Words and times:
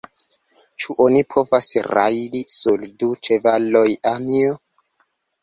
Ĉu 0.83 0.95
oni 1.03 1.21
povas 1.33 1.67
rajdi 1.89 2.41
sur 2.55 2.87
du 3.05 3.11
ĉevaloj, 3.29 3.87
Anjo? 4.15 4.59